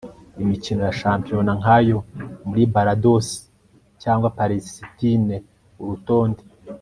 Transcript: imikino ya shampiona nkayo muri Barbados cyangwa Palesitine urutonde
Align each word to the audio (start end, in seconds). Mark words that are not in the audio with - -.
imikino 0.43 0.79
ya 0.87 0.93
shampiona 1.01 1.51
nkayo 1.59 1.97
muri 2.47 2.61
Barbados 2.73 3.27
cyangwa 4.01 4.33
Palesitine 4.39 5.33
urutonde 5.83 6.41